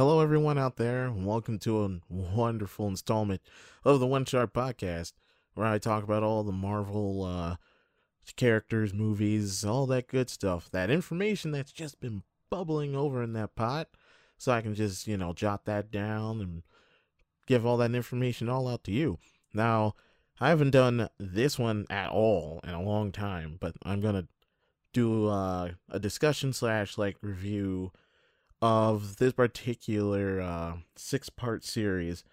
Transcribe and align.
Hello, 0.00 0.20
everyone 0.20 0.56
out 0.56 0.76
there, 0.76 1.04
and 1.04 1.26
welcome 1.26 1.58
to 1.58 1.84
a 1.84 2.00
wonderful 2.08 2.88
installment 2.88 3.42
of 3.84 4.00
the 4.00 4.06
One 4.06 4.24
Shot 4.24 4.54
Podcast, 4.54 5.12
where 5.52 5.66
I 5.66 5.76
talk 5.76 6.02
about 6.02 6.22
all 6.22 6.42
the 6.42 6.52
Marvel 6.52 7.22
uh, 7.22 7.56
characters, 8.34 8.94
movies, 8.94 9.62
all 9.62 9.84
that 9.88 10.08
good 10.08 10.30
stuff, 10.30 10.70
that 10.70 10.88
information 10.88 11.50
that's 11.50 11.70
just 11.70 12.00
been 12.00 12.22
bubbling 12.48 12.96
over 12.96 13.22
in 13.22 13.34
that 13.34 13.54
pot, 13.54 13.88
so 14.38 14.52
I 14.52 14.62
can 14.62 14.74
just, 14.74 15.06
you 15.06 15.18
know, 15.18 15.34
jot 15.34 15.66
that 15.66 15.90
down 15.90 16.40
and 16.40 16.62
give 17.46 17.66
all 17.66 17.76
that 17.76 17.94
information 17.94 18.48
all 18.48 18.68
out 18.68 18.84
to 18.84 18.92
you. 18.92 19.18
Now, 19.52 19.96
I 20.40 20.48
haven't 20.48 20.70
done 20.70 21.10
this 21.18 21.58
one 21.58 21.84
at 21.90 22.08
all 22.08 22.60
in 22.64 22.70
a 22.70 22.82
long 22.82 23.12
time, 23.12 23.58
but 23.60 23.74
I'm 23.82 24.00
gonna 24.00 24.28
do 24.94 25.28
uh, 25.28 25.72
a 25.90 25.98
discussion 26.00 26.54
slash 26.54 26.96
like 26.96 27.18
review 27.20 27.92
of 28.62 29.16
this 29.16 29.32
particular 29.32 30.40
uh, 30.40 30.74
six 30.96 31.30
part 31.30 31.64
series 31.64 32.24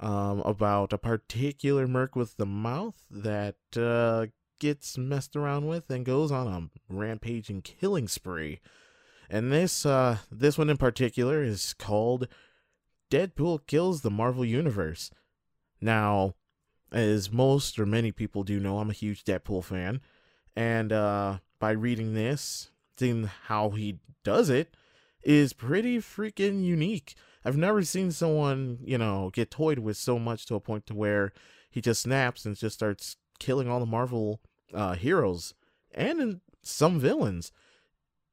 um, 0.00 0.40
about 0.40 0.92
a 0.92 0.98
particular 0.98 1.86
merc 1.86 2.16
with 2.16 2.36
the 2.36 2.46
mouth 2.46 3.04
that 3.10 3.56
uh, 3.76 4.26
gets 4.58 4.96
messed 4.96 5.36
around 5.36 5.66
with 5.66 5.90
and 5.90 6.04
goes 6.04 6.32
on 6.32 6.46
a 6.46 6.94
rampaging 6.94 7.62
killing 7.62 8.08
spree. 8.08 8.60
And 9.28 9.52
this 9.52 9.86
uh, 9.86 10.18
this 10.30 10.58
one 10.58 10.70
in 10.70 10.76
particular 10.76 11.42
is 11.42 11.74
called 11.74 12.26
Deadpool 13.10 13.66
Kills 13.66 14.00
the 14.00 14.10
Marvel 14.10 14.44
Universe. 14.44 15.10
Now, 15.80 16.34
as 16.92 17.32
most 17.32 17.78
or 17.78 17.86
many 17.86 18.10
people 18.10 18.42
do 18.42 18.58
know, 18.58 18.78
I'm 18.78 18.90
a 18.90 18.94
huge 18.94 19.24
Deadpool 19.24 19.64
fan, 19.64 20.00
and 20.56 20.92
uh, 20.92 21.38
by 21.60 21.70
reading 21.70 22.14
this, 22.14 22.70
seeing 22.98 23.30
how 23.46 23.70
he 23.70 24.00
does 24.24 24.50
it, 24.50 24.74
is 25.22 25.52
pretty 25.52 25.98
freaking 25.98 26.64
unique. 26.64 27.14
I've 27.44 27.56
never 27.56 27.82
seen 27.82 28.10
someone, 28.10 28.78
you 28.82 28.98
know, 28.98 29.30
get 29.32 29.50
toyed 29.50 29.78
with 29.78 29.96
so 29.96 30.18
much 30.18 30.46
to 30.46 30.54
a 30.54 30.60
point 30.60 30.86
to 30.86 30.94
where 30.94 31.32
he 31.70 31.80
just 31.80 32.02
snaps 32.02 32.44
and 32.44 32.56
just 32.56 32.74
starts 32.74 33.16
killing 33.38 33.68
all 33.68 33.80
the 33.80 33.86
Marvel 33.86 34.40
uh, 34.74 34.94
heroes 34.94 35.54
and 35.92 36.40
some 36.62 37.00
villains, 37.00 37.52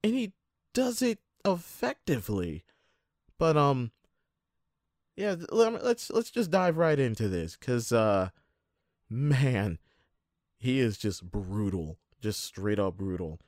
and 0.03 0.13
he 0.13 0.33
does 0.73 1.01
it 1.01 1.19
effectively. 1.45 2.63
But 3.37 3.57
um, 3.57 3.91
yeah, 5.15 5.35
let's 5.49 6.09
let's 6.09 6.31
just 6.31 6.51
dive 6.51 6.77
right 6.77 6.99
into 6.99 7.27
this, 7.27 7.55
cause 7.55 7.91
uh, 7.91 8.29
man, 9.09 9.79
he 10.57 10.79
is 10.79 10.97
just 10.97 11.31
brutal, 11.31 11.97
just 12.21 12.43
straight 12.43 12.79
up 12.79 12.97
brutal. 12.97 13.39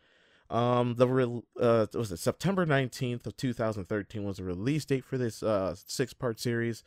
Um, 0.50 0.95
the 0.95 1.08
re- 1.08 1.42
uh, 1.59 1.86
was 1.94 2.11
it 2.11 2.17
September 2.17 2.66
nineteenth 2.66 3.28
of 3.28 3.38
two 3.38 3.53
thousand 3.53 3.86
thirteen 3.86 4.23
was 4.23 4.38
the 4.38 4.44
release 4.44 4.86
date 4.86 5.05
for 5.05 5.17
this 5.17 5.44
uh 5.44 5.75
six 5.86 6.14
part 6.14 6.39
series. 6.39 6.83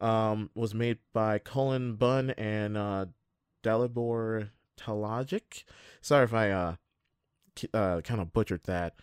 Um, 0.00 0.50
was 0.54 0.74
made 0.74 0.98
by 1.12 1.38
Cullen 1.38 1.94
Bunn 1.94 2.30
and 2.30 2.76
uh, 2.76 3.06
Dalibor 3.62 4.50
Talajic. 4.78 5.64
Sorry 6.02 6.24
if 6.24 6.34
I 6.34 6.50
uh, 6.50 6.74
uh 7.72 8.00
kind 8.02 8.20
of 8.20 8.32
butchered 8.32 8.64
that 8.64 8.94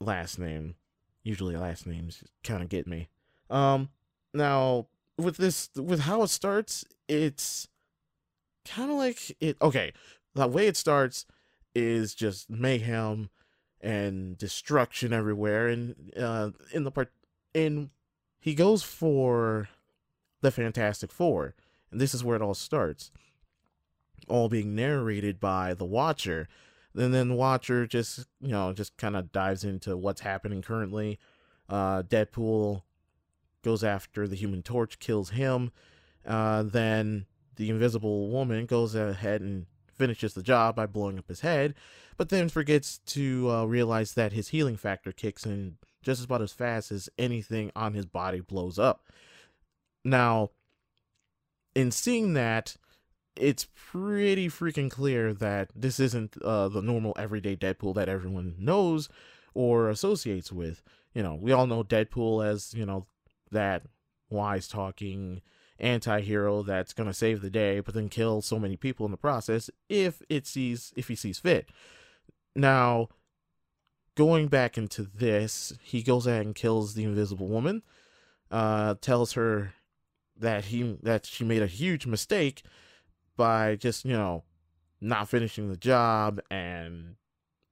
last 0.00 0.38
name. 0.38 0.76
Usually 1.22 1.56
last 1.56 1.86
names 1.86 2.24
kind 2.42 2.62
of 2.62 2.68
get 2.68 2.86
me. 2.86 3.08
Um, 3.50 3.90
now 4.32 4.86
with 5.18 5.36
this 5.36 5.68
with 5.76 6.00
how 6.00 6.22
it 6.22 6.30
starts, 6.30 6.84
it's 7.08 7.68
kind 8.64 8.90
of 8.90 8.96
like 8.96 9.36
it. 9.40 9.56
Okay, 9.60 9.92
the 10.34 10.46
way 10.46 10.66
it 10.66 10.76
starts 10.76 11.26
is 11.78 12.14
just 12.14 12.50
mayhem 12.50 13.30
and 13.80 14.36
destruction 14.38 15.12
everywhere 15.12 15.68
and 15.68 15.94
uh 16.18 16.50
in 16.72 16.84
the 16.84 16.90
part 16.90 17.12
in 17.54 17.90
he 18.40 18.54
goes 18.54 18.82
for 18.82 19.68
the 20.40 20.50
fantastic 20.50 21.12
four 21.12 21.54
and 21.90 22.00
this 22.00 22.14
is 22.14 22.22
where 22.22 22.36
it 22.36 22.42
all 22.42 22.54
starts. 22.54 23.10
All 24.28 24.48
being 24.48 24.74
narrated 24.74 25.40
by 25.40 25.74
the 25.74 25.84
watcher 25.84 26.48
and 26.94 27.14
then 27.14 27.28
the 27.28 27.34
watcher 27.34 27.86
just 27.86 28.26
you 28.40 28.48
know 28.48 28.72
just 28.72 28.96
kind 28.96 29.16
of 29.16 29.32
dives 29.32 29.64
into 29.64 29.96
what's 29.96 30.20
happening 30.20 30.62
currently. 30.62 31.18
Uh 31.68 32.02
deadpool 32.02 32.82
goes 33.62 33.84
after 33.84 34.26
the 34.26 34.36
human 34.36 34.62
torch 34.62 34.98
kills 34.98 35.30
him. 35.30 35.70
Uh 36.26 36.62
then 36.62 37.26
the 37.56 37.70
invisible 37.70 38.28
woman 38.28 38.66
goes 38.66 38.94
ahead 38.94 39.40
and 39.40 39.66
finishes 39.98 40.34
the 40.34 40.42
job 40.42 40.76
by 40.76 40.86
blowing 40.86 41.18
up 41.18 41.28
his 41.28 41.40
head, 41.40 41.74
but 42.16 42.28
then 42.28 42.48
forgets 42.48 42.98
to 42.98 43.50
uh, 43.50 43.64
realize 43.64 44.14
that 44.14 44.32
his 44.32 44.48
healing 44.48 44.76
factor 44.76 45.12
kicks 45.12 45.44
in 45.44 45.76
just 46.02 46.24
about 46.24 46.42
as 46.42 46.52
fast 46.52 46.92
as 46.92 47.08
anything 47.18 47.70
on 47.74 47.94
his 47.94 48.06
body 48.06 48.40
blows 48.40 48.78
up. 48.78 49.04
Now, 50.04 50.50
in 51.74 51.90
seeing 51.90 52.34
that, 52.34 52.76
it's 53.36 53.68
pretty 53.74 54.48
freaking 54.48 54.90
clear 54.90 55.32
that 55.34 55.70
this 55.74 56.00
isn't 56.00 56.40
uh, 56.42 56.68
the 56.68 56.82
normal 56.82 57.14
everyday 57.18 57.56
Deadpool 57.56 57.94
that 57.94 58.08
everyone 58.08 58.54
knows 58.58 59.08
or 59.54 59.88
associates 59.88 60.50
with. 60.52 60.82
You 61.14 61.22
know, 61.22 61.34
we 61.34 61.52
all 61.52 61.66
know 61.66 61.82
Deadpool 61.84 62.46
as, 62.46 62.74
you 62.74 62.86
know, 62.86 63.06
that 63.50 63.82
wise 64.30 64.68
talking, 64.68 65.40
anti-hero 65.80 66.62
that's 66.62 66.92
going 66.92 67.08
to 67.08 67.14
save 67.14 67.40
the 67.40 67.50
day 67.50 67.80
but 67.80 67.94
then 67.94 68.08
kill 68.08 68.42
so 68.42 68.58
many 68.58 68.76
people 68.76 69.06
in 69.06 69.12
the 69.12 69.18
process 69.18 69.70
if 69.88 70.22
it 70.28 70.46
sees 70.46 70.92
if 70.96 71.08
he 71.08 71.14
sees 71.14 71.38
fit. 71.38 71.68
Now 72.56 73.08
going 74.14 74.48
back 74.48 74.76
into 74.76 75.02
this 75.02 75.72
he 75.82 76.02
goes 76.02 76.26
ahead 76.26 76.46
and 76.46 76.54
kills 76.54 76.94
the 76.94 77.04
invisible 77.04 77.48
woman 77.48 77.82
uh 78.50 78.94
tells 79.00 79.34
her 79.34 79.74
that 80.36 80.66
he 80.66 80.96
that 81.02 81.26
she 81.26 81.44
made 81.44 81.62
a 81.62 81.66
huge 81.66 82.06
mistake 82.06 82.62
by 83.36 83.76
just 83.76 84.04
you 84.04 84.12
know 84.12 84.44
not 85.00 85.28
finishing 85.28 85.68
the 85.68 85.76
job 85.76 86.40
and 86.50 87.14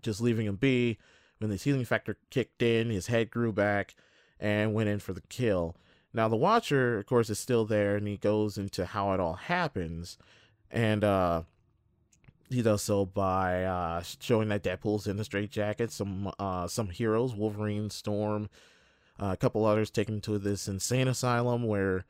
just 0.03 0.21
leaving 0.21 0.47
him 0.47 0.57
be. 0.57 0.99
When 1.39 1.51
the 1.51 1.57
healing 1.57 1.85
factor 1.85 2.17
kicked 2.31 2.63
in 2.63 2.89
his 2.89 3.09
head 3.09 3.31
grew 3.31 3.53
back 3.53 3.95
and 4.41 4.73
went 4.73 4.89
in 4.89 5.01
for 5.01 5.13
the 5.13 5.23
kill 5.23 5.77
now 6.17 6.29
the 6.29 6.37
Watcher, 6.37 6.99
of 6.99 7.07
course, 7.07 7.29
is 7.29 7.39
still 7.39 7.67
there, 7.67 7.95
and 7.97 8.09
he 8.09 8.17
goes 8.17 8.57
into 8.57 8.87
how 8.87 9.13
it 9.13 9.21
all 9.21 9.35
happens, 9.35 10.17
and 10.71 11.05
uh, 11.05 11.43
he 12.49 12.63
does 12.63 12.81
so 12.81 13.05
by 13.05 13.65
uh, 13.65 14.03
showing 14.19 14.49
that 14.49 14.63
Deadpool's 14.63 15.07
in 15.07 15.19
the 15.19 15.25
straitjacket. 15.25 15.93
Some 15.93 16.33
uh, 16.39 16.69
some 16.69 16.89
heroes, 16.89 17.35
Wolverine, 17.35 17.91
Storm, 17.91 18.49
uh, 19.21 19.33
a 19.33 19.37
couple 19.37 19.67
others, 19.67 19.91
taken 19.91 20.23
to 20.23 20.39
this 20.39 20.67
insane 20.67 21.07
asylum 21.07 21.65
where 21.65 22.07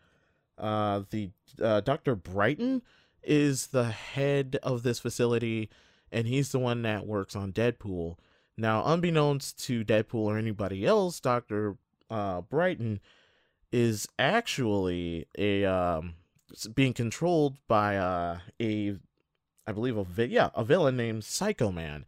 uh, 0.56 1.02
the 1.10 1.30
uh, 1.60 1.80
Doctor 1.80 2.14
Brighton 2.14 2.82
is 3.24 3.68
the 3.68 3.86
head 3.90 4.56
of 4.62 4.84
this 4.84 5.00
facility, 5.00 5.68
and 6.12 6.28
he's 6.28 6.52
the 6.52 6.60
one 6.60 6.82
that 6.82 7.08
works 7.08 7.34
on 7.34 7.52
Deadpool. 7.52 8.18
Now, 8.56 8.84
unbeknownst 8.86 9.62
to 9.64 9.84
Deadpool 9.84 10.26
or 10.26 10.38
anybody 10.38 10.86
else, 10.86 11.18
Doctor 11.18 11.76
uh, 12.08 12.42
Brighton 12.42 13.00
is 13.72 14.08
actually 14.18 15.26
a 15.36 15.64
um, 15.64 16.14
being 16.74 16.92
controlled 16.92 17.56
by 17.68 17.96
uh, 17.96 18.38
a 18.60 18.96
I 19.66 19.72
believe 19.72 19.96
a 19.96 20.04
vi- 20.04 20.24
yeah 20.26 20.50
a 20.54 20.64
villain 20.64 20.96
named 20.96 21.24
Psycho 21.24 21.72
Man. 21.72 22.04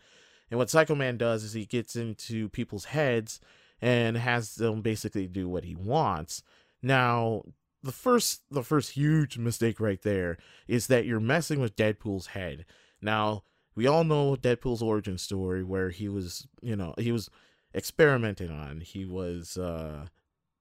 And 0.50 0.58
what 0.58 0.70
Psycho 0.70 0.94
Man 0.94 1.16
does 1.16 1.44
is 1.44 1.52
he 1.52 1.66
gets 1.66 1.94
into 1.97 2.48
people's 2.48 2.86
heads 2.86 3.41
and 3.80 4.16
has 4.16 4.54
them 4.54 4.80
basically 4.80 5.26
do 5.26 5.48
what 5.48 5.64
he 5.64 5.74
wants. 5.74 6.42
Now, 6.82 7.42
the 7.83 7.92
first 7.92 8.42
the 8.50 8.62
first 8.62 8.92
huge 8.92 9.38
mistake 9.38 9.80
right 9.80 10.00
there 10.03 10.38
is 10.66 10.86
that 10.86 11.06
you're 11.06 11.21
messing 11.21 11.60
with 11.60 11.77
Deadpool's 11.77 12.28
head. 12.28 12.65
Now, 13.00 13.44
we 13.74 13.86
all 13.86 14.04
know 14.04 14.36
Deadpool's 14.36 14.83
origin 14.83 15.18
story 15.18 15.62
where 15.62 15.91
he 15.91 16.09
was, 16.09 16.47
you 16.60 16.77
know, 16.77 16.94
he 16.98 17.12
was 17.12 17.30
experimented 17.74 18.50
on. 18.50 18.80
He 18.80 19.04
was 19.04 19.56
uh 19.56 20.06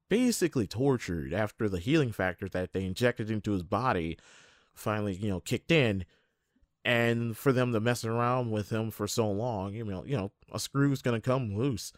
basically 0.09 0.67
tortured 0.67 1.33
after 1.33 1.67
the 1.67 1.79
healing 1.79 2.11
factor 2.11 2.47
that 2.49 2.73
they 2.73 2.85
injected 2.85 3.29
into 3.29 3.51
his 3.51 3.63
body 3.63 4.17
finally, 4.73 5.15
you 5.15 5.29
know, 5.29 5.39
kicked 5.39 5.71
in. 5.71 6.05
And 6.85 7.35
for 7.35 7.51
them 7.51 7.73
to 7.73 7.81
mess 7.81 8.05
around 8.05 8.51
with 8.51 8.69
him 8.69 8.91
for 8.91 9.07
so 9.07 9.29
long, 9.29 9.73
you 9.73 9.83
know, 9.83 10.05
you 10.05 10.15
know, 10.15 10.31
a 10.53 10.59
screw's 10.59 11.01
gonna 11.01 11.19
come 11.19 11.55
loose. 11.55 11.91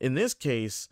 In 0.00 0.14
this 0.14 0.34
case, 0.34 0.88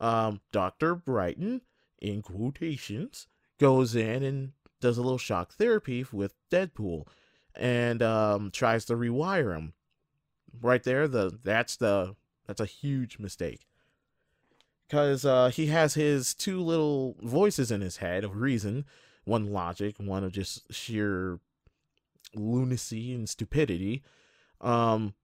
um, 0.00 0.40
Dr. 0.50 0.94
Brighton, 0.94 1.60
in 2.00 2.22
quotations, 2.22 3.26
goes 3.58 3.94
in 3.94 4.22
and 4.22 4.52
does 4.80 4.96
a 4.96 5.02
little 5.02 5.18
shock 5.18 5.52
therapy 5.52 6.06
with 6.10 6.34
Deadpool 6.50 7.06
and 7.54 8.02
um, 8.02 8.50
tries 8.50 8.86
to 8.86 8.94
rewire 8.94 9.54
him. 9.54 9.74
Right 10.62 10.82
there, 10.82 11.06
the 11.06 11.38
that's 11.42 11.76
the 11.76 12.16
that's 12.46 12.60
a 12.60 12.66
huge 12.66 13.18
mistake 13.18 13.66
because 14.86 15.24
uh, 15.24 15.48
he 15.48 15.66
has 15.66 15.94
his 15.94 16.34
two 16.34 16.60
little 16.60 17.16
voices 17.20 17.70
in 17.70 17.80
his 17.80 17.98
head 17.98 18.24
of 18.24 18.36
reason 18.36 18.84
one 19.24 19.52
logic 19.52 19.96
one 19.98 20.22
of 20.22 20.32
just 20.32 20.72
sheer 20.72 21.40
lunacy 22.34 23.14
and 23.14 23.28
stupidity 23.28 24.02
um 24.60 25.14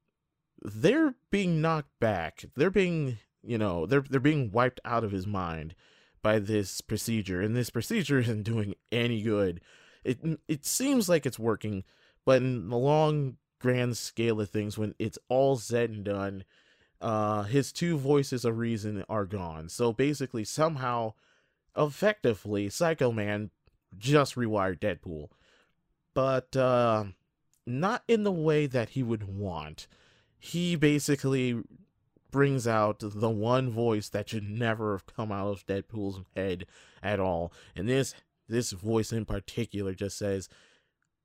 they're 0.62 1.14
being 1.30 1.60
knocked 1.60 1.98
back 2.00 2.44
they're 2.56 2.70
being 2.70 3.18
you 3.42 3.58
know 3.58 3.86
they're 3.86 4.04
they're 4.08 4.20
being 4.20 4.50
wiped 4.50 4.80
out 4.84 5.04
of 5.04 5.12
his 5.12 5.26
mind 5.26 5.74
by 6.22 6.38
this 6.38 6.80
procedure, 6.80 7.40
and 7.40 7.56
this 7.56 7.70
procedure 7.70 8.18
isn't 8.20 8.44
doing 8.44 8.74
any 8.90 9.22
good. 9.22 9.60
It 10.04 10.18
it 10.48 10.64
seems 10.64 11.08
like 11.08 11.26
it's 11.26 11.38
working, 11.38 11.84
but 12.24 12.42
in 12.42 12.68
the 12.68 12.78
long 12.78 13.36
grand 13.60 13.96
scale 13.96 14.40
of 14.40 14.50
things, 14.50 14.78
when 14.78 14.94
it's 14.98 15.18
all 15.28 15.56
said 15.56 15.90
and 15.90 16.04
done, 16.04 16.44
uh, 17.02 17.43
his 17.43 17.72
two 17.72 17.99
voices 17.99 18.44
of 18.44 18.56
reason 18.56 19.04
are 19.08 19.26
gone. 19.26 19.69
So 19.69 19.93
basically, 19.93 20.44
somehow, 20.44 21.14
effectively, 21.76 22.69
Psycho 22.69 23.10
Man 23.10 23.50
just 23.99 24.37
rewired 24.37 24.78
Deadpool, 24.78 25.28
but 26.14 26.56
uh, 26.56 27.04
not 27.66 28.04
in 28.06 28.22
the 28.22 28.32
way 28.32 28.66
that 28.66 28.90
he 28.90 29.02
would 29.02 29.25
want. 29.25 29.88
He 30.38 30.76
basically 30.76 31.60
brings 32.31 32.66
out 32.66 33.00
the 33.00 33.31
one 33.31 33.70
voice 33.70 34.08
that 34.08 34.31
should 34.31 34.48
never 34.48 34.93
have 34.93 35.06
come 35.06 35.31
out 35.31 35.48
of 35.48 35.66
Deadpool's 35.66 36.22
head 36.34 36.66
at 37.02 37.20
all. 37.20 37.52
And 37.76 37.88
this 37.88 38.14
this 38.48 38.72
voice 38.72 39.12
in 39.12 39.25
particular 39.25 39.94
just 39.94 40.19
says, 40.19 40.48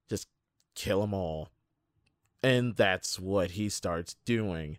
just 0.10 0.28
kill 0.76 1.02
them 1.02 1.14
all. 1.14 1.50
And 2.42 2.76
that's 2.76 3.20
what 3.20 3.52
he 3.52 3.70
starts 3.70 4.16
doing. 4.26 4.78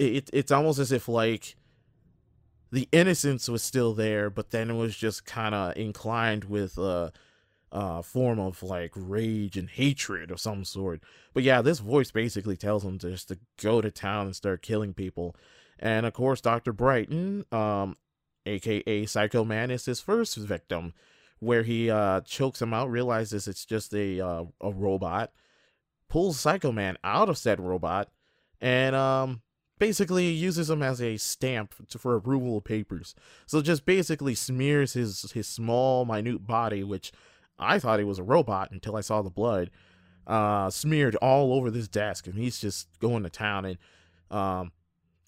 It, 0.00 0.30
it's 0.32 0.50
almost 0.50 0.78
as 0.78 0.92
if 0.92 1.08
like 1.08 1.56
the 2.72 2.88
innocence 2.92 3.48
was 3.48 3.62
still 3.62 3.94
there, 3.94 4.30
but 4.30 4.50
then 4.50 4.70
it 4.70 4.74
was 4.74 4.96
just 4.96 5.26
kind 5.26 5.54
of 5.54 5.76
inclined 5.76 6.44
with 6.44 6.78
a, 6.78 7.12
a 7.72 8.02
form 8.02 8.38
of 8.38 8.62
like 8.62 8.92
rage 8.94 9.56
and 9.56 9.68
hatred 9.68 10.30
of 10.30 10.40
some 10.40 10.64
sort. 10.64 11.02
But 11.34 11.42
yeah, 11.42 11.62
this 11.62 11.80
voice 11.80 12.10
basically 12.10 12.56
tells 12.56 12.84
him 12.84 12.98
just 12.98 13.28
to 13.28 13.38
go 13.60 13.80
to 13.80 13.90
town 13.90 14.26
and 14.26 14.36
start 14.36 14.62
killing 14.62 14.94
people. 14.94 15.36
And 15.78 16.06
of 16.06 16.12
course, 16.12 16.40
Dr. 16.40 16.72
Brighton, 16.72 17.44
um, 17.52 17.96
aka 18.46 19.06
Psycho 19.06 19.44
Man, 19.44 19.70
is 19.70 19.86
his 19.86 20.00
first 20.00 20.36
victim 20.36 20.94
where 21.40 21.62
he 21.62 21.90
uh, 21.90 22.20
chokes 22.20 22.62
him 22.62 22.72
out, 22.72 22.90
realizes 22.90 23.48
it's 23.48 23.64
just 23.64 23.94
a 23.94 24.20
uh, 24.20 24.44
a 24.60 24.70
robot, 24.70 25.32
pulls 26.08 26.38
Psycho 26.38 26.70
Man 26.70 26.98
out 27.02 27.28
of 27.28 27.38
said 27.38 27.58
robot, 27.58 28.10
and 28.60 28.94
um, 28.94 29.40
basically 29.80 30.28
uses 30.30 30.70
him 30.70 30.80
as 30.80 31.02
a 31.02 31.16
stamp 31.16 31.74
for 31.98 32.14
approval 32.14 32.58
of 32.58 32.64
papers. 32.64 33.16
So 33.46 33.60
just 33.60 33.84
basically 33.84 34.36
smears 34.36 34.92
his 34.92 35.32
his 35.32 35.48
small, 35.48 36.04
minute 36.04 36.46
body, 36.46 36.84
which 36.84 37.10
I 37.58 37.80
thought 37.80 37.98
he 37.98 38.04
was 38.04 38.20
a 38.20 38.22
robot 38.22 38.70
until 38.70 38.94
I 38.94 39.00
saw 39.00 39.22
the 39.22 39.30
blood, 39.30 39.72
uh, 40.28 40.70
smeared 40.70 41.16
all 41.16 41.52
over 41.52 41.68
this 41.68 41.88
desk, 41.88 42.28
and 42.28 42.36
he's 42.36 42.60
just 42.60 42.86
going 43.00 43.24
to 43.24 43.30
town. 43.30 43.64
And 43.64 43.78
um, 44.30 44.70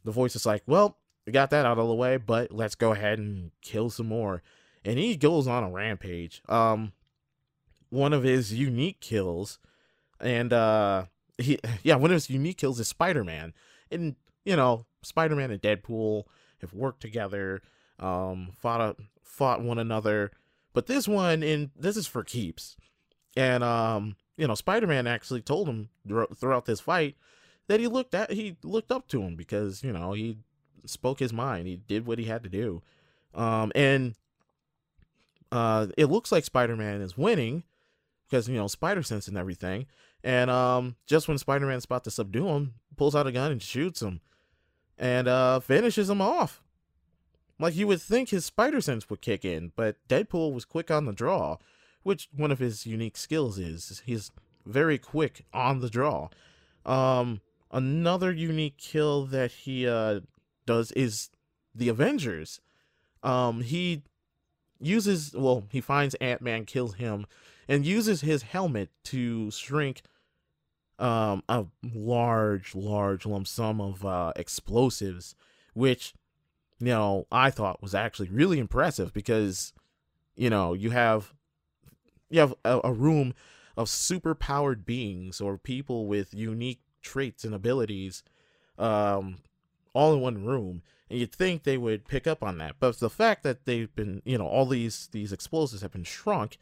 the 0.04 0.12
voice 0.12 0.36
is 0.36 0.46
like, 0.46 0.62
"Well, 0.68 0.96
we 1.26 1.32
got 1.32 1.50
that 1.50 1.66
out 1.66 1.78
of 1.78 1.88
the 1.88 1.94
way, 1.94 2.16
but 2.18 2.52
let's 2.52 2.76
go 2.76 2.92
ahead 2.92 3.18
and 3.18 3.50
kill 3.60 3.90
some 3.90 4.06
more." 4.06 4.44
and 4.84 4.98
he 4.98 5.16
goes 5.16 5.46
on 5.46 5.64
a 5.64 5.70
rampage. 5.70 6.42
Um, 6.48 6.92
one 7.90 8.12
of 8.12 8.22
his 8.22 8.52
unique 8.52 9.00
kills, 9.00 9.58
and 10.20 10.52
uh, 10.52 11.06
he 11.38 11.58
yeah, 11.82 11.96
one 11.96 12.10
of 12.10 12.14
his 12.14 12.30
unique 12.30 12.58
kills 12.58 12.80
is 12.80 12.88
Spider 12.88 13.24
Man, 13.24 13.52
and 13.90 14.16
you 14.44 14.56
know, 14.56 14.86
Spider 15.02 15.36
Man 15.36 15.50
and 15.50 15.60
Deadpool 15.60 16.24
have 16.60 16.72
worked 16.72 17.00
together, 17.00 17.62
um, 17.98 18.50
fought 18.56 18.80
a, 18.80 18.96
fought 19.22 19.62
one 19.62 19.78
another, 19.78 20.30
but 20.72 20.86
this 20.86 21.06
one 21.06 21.42
and 21.42 21.70
this 21.76 21.96
is 21.96 22.06
for 22.06 22.24
keeps, 22.24 22.76
and 23.36 23.62
um, 23.62 24.16
you 24.36 24.46
know, 24.46 24.54
Spider 24.54 24.86
Man 24.86 25.06
actually 25.06 25.42
told 25.42 25.68
him 25.68 25.88
throughout 26.06 26.64
this 26.64 26.80
fight 26.80 27.16
that 27.68 27.80
he 27.80 27.86
looked 27.86 28.14
at 28.14 28.32
he 28.32 28.56
looked 28.62 28.92
up 28.92 29.08
to 29.08 29.22
him 29.22 29.36
because 29.36 29.82
you 29.82 29.92
know 29.92 30.12
he 30.12 30.38
spoke 30.86 31.18
his 31.18 31.32
mind, 31.32 31.66
he 31.66 31.76
did 31.76 32.06
what 32.06 32.18
he 32.18 32.24
had 32.24 32.42
to 32.42 32.48
do, 32.48 32.82
um, 33.34 33.72
and 33.74 34.14
uh, 35.52 35.86
it 35.98 36.06
looks 36.06 36.32
like 36.32 36.44
Spider-Man 36.44 37.02
is 37.02 37.16
winning 37.16 37.62
because 38.28 38.48
you 38.48 38.56
know 38.56 38.66
Spider 38.66 39.02
Sense 39.02 39.28
and 39.28 39.36
everything. 39.36 39.86
And 40.24 40.50
um, 40.50 40.96
just 41.06 41.28
when 41.28 41.36
Spider-Man's 41.36 41.84
about 41.84 42.04
to 42.04 42.10
subdue 42.10 42.46
him, 42.46 42.74
pulls 42.96 43.14
out 43.16 43.26
a 43.26 43.32
gun 43.32 43.52
and 43.52 43.62
shoots 43.62 44.00
him, 44.00 44.20
and 44.98 45.28
uh, 45.28 45.60
finishes 45.60 46.08
him 46.10 46.20
off. 46.20 46.62
Like 47.58 47.76
you 47.76 47.86
would 47.86 48.02
think 48.02 48.30
his 48.30 48.44
Spider 48.44 48.80
Sense 48.80 49.08
would 49.08 49.20
kick 49.20 49.44
in, 49.44 49.72
but 49.76 49.96
Deadpool 50.08 50.52
was 50.52 50.64
quick 50.64 50.90
on 50.90 51.04
the 51.04 51.12
draw, 51.12 51.58
which 52.02 52.28
one 52.34 52.50
of 52.50 52.58
his 52.58 52.86
unique 52.86 53.16
skills 53.16 53.58
is. 53.58 54.02
He's 54.04 54.30
very 54.66 54.98
quick 54.98 55.44
on 55.52 55.80
the 55.80 55.90
draw. 55.90 56.28
Um, 56.84 57.40
another 57.70 58.32
unique 58.32 58.78
kill 58.78 59.26
that 59.26 59.52
he 59.52 59.86
uh, 59.86 60.20
does 60.66 60.92
is 60.92 61.30
the 61.74 61.88
Avengers. 61.88 62.60
Um, 63.22 63.60
he 63.60 64.02
uses 64.80 65.32
well 65.32 65.64
he 65.70 65.80
finds 65.80 66.16
ant-man 66.16 66.64
kills 66.64 66.96
him 66.96 67.24
and 67.68 67.86
uses 67.86 68.22
his 68.22 68.42
helmet 68.42 68.90
to 69.04 69.48
shrink 69.52 70.02
um 71.02 71.42
a 71.48 71.66
large 71.94 72.74
large 72.74 73.26
lump 73.26 73.46
sum 73.46 73.80
of 73.80 74.04
uh 74.06 74.32
explosives 74.36 75.34
which 75.74 76.14
you 76.78 76.86
know 76.86 77.26
i 77.30 77.50
thought 77.50 77.82
was 77.82 77.94
actually 77.94 78.28
really 78.28 78.58
impressive 78.58 79.12
because 79.12 79.72
you 80.36 80.48
know 80.48 80.72
you 80.72 80.90
have 80.90 81.34
you 82.30 82.40
have 82.40 82.54
a, 82.64 82.80
a 82.84 82.92
room 82.92 83.34
of 83.76 83.88
super 83.88 84.34
powered 84.34 84.86
beings 84.86 85.40
or 85.40 85.58
people 85.58 86.06
with 86.06 86.32
unique 86.32 86.80
traits 87.02 87.44
and 87.44 87.54
abilities 87.54 88.22
um 88.78 89.38
all 89.92 90.14
in 90.14 90.20
one 90.20 90.44
room 90.44 90.82
and 91.12 91.20
you'd 91.20 91.32
think 91.32 91.62
they 91.62 91.76
would 91.76 92.08
pick 92.08 92.26
up 92.26 92.42
on 92.42 92.56
that. 92.56 92.76
But 92.80 92.98
the 92.98 93.10
fact 93.10 93.42
that 93.42 93.66
they've 93.66 93.94
been, 93.94 94.22
you 94.24 94.38
know, 94.38 94.46
all 94.46 94.64
these 94.64 95.10
these 95.12 95.30
explosives 95.30 95.82
have 95.82 95.92
been 95.92 96.04
shrunk. 96.04 96.56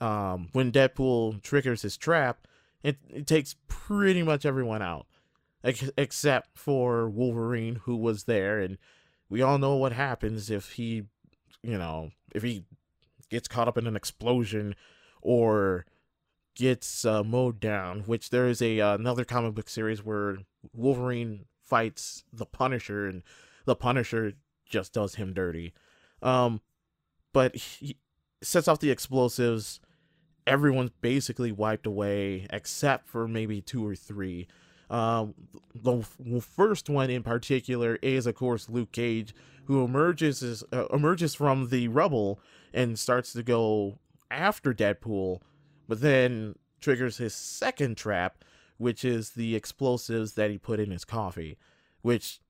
Um, 0.00 0.48
when 0.52 0.72
Deadpool 0.72 1.42
triggers 1.42 1.82
his 1.82 1.98
trap, 1.98 2.46
it, 2.82 2.98
it 3.08 3.26
takes 3.26 3.56
pretty 3.66 4.22
much 4.22 4.46
everyone 4.46 4.82
out, 4.82 5.06
ex- 5.64 5.90
except 5.96 6.56
for 6.56 7.08
Wolverine, 7.08 7.76
who 7.84 7.96
was 7.96 8.24
there, 8.24 8.60
and 8.60 8.78
we 9.28 9.42
all 9.42 9.58
know 9.58 9.76
what 9.76 9.92
happens 9.92 10.50
if 10.50 10.72
he, 10.72 11.04
you 11.62 11.78
know, 11.78 12.10
if 12.34 12.42
he 12.42 12.64
gets 13.30 13.48
caught 13.48 13.68
up 13.68 13.76
in 13.76 13.86
an 13.86 13.96
explosion 13.96 14.74
or 15.20 15.84
gets 16.54 17.04
uh, 17.04 17.22
mowed 17.22 17.60
down. 17.60 18.00
Which 18.00 18.30
there 18.30 18.48
is 18.48 18.62
a 18.62 18.80
uh, 18.80 18.94
another 18.94 19.24
comic 19.24 19.54
book 19.54 19.68
series 19.68 20.04
where 20.04 20.38
Wolverine 20.72 21.44
fights 21.62 22.24
the 22.32 22.46
Punisher 22.46 23.06
and 23.06 23.22
the 23.64 23.76
Punisher 23.76 24.32
just 24.68 24.92
does 24.92 25.16
him 25.16 25.32
dirty. 25.32 25.74
Um, 26.22 26.60
but 27.32 27.54
he 27.54 27.98
sets 28.42 28.68
off 28.68 28.80
the 28.80 28.90
explosives. 28.90 29.80
Everyone's 30.48 30.90
basically 31.00 31.52
wiped 31.52 31.86
away 31.86 32.46
except 32.50 33.06
for 33.06 33.28
maybe 33.28 33.60
two 33.60 33.86
or 33.86 33.94
three. 33.94 34.46
Um, 34.90 35.34
the 35.74 36.02
first 36.40 36.88
one 36.88 37.10
in 37.10 37.22
particular 37.22 37.98
is, 38.00 38.26
of 38.26 38.34
course, 38.34 38.68
Luke 38.68 38.90
Cage, 38.92 39.34
who 39.66 39.84
emerges 39.84 40.42
is, 40.42 40.64
uh, 40.72 40.86
emerges 40.86 41.34
from 41.34 41.68
the 41.68 41.88
rubble 41.88 42.40
and 42.72 42.98
starts 42.98 43.32
to 43.34 43.42
go 43.42 43.98
after 44.30 44.72
Deadpool, 44.72 45.40
but 45.86 46.00
then 46.00 46.54
triggers 46.80 47.18
his 47.18 47.34
second 47.34 47.96
trap, 47.96 48.44
which 48.78 49.04
is 49.04 49.30
the 49.30 49.54
explosives 49.54 50.32
that 50.34 50.50
he 50.50 50.56
put 50.56 50.80
in 50.80 50.90
his 50.90 51.04
coffee, 51.04 51.58
which 52.00 52.40